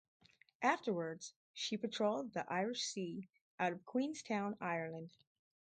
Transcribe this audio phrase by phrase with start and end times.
[0.63, 5.13] Afterwards, she patrolled the Irish Sea out of Queenstown, Ireland.